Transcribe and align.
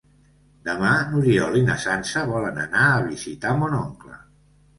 Demà 0.69 0.93
n'Oriol 1.11 1.57
i 1.59 1.61
na 1.67 1.75
Sança 1.83 2.23
volen 2.33 2.59
anar 2.65 2.87
a 2.95 3.05
visitar 3.11 3.53
mon 3.61 3.79
oncle. 3.83 4.19